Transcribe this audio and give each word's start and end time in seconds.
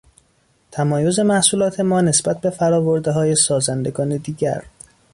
تمایز 0.71 1.19
محصولات 1.19 1.79
ما 1.79 2.01
نسبت 2.01 2.41
به 2.41 2.49
فرآوردههای 2.49 3.35
سازندگان 3.35 4.17
دیگر 4.17 4.63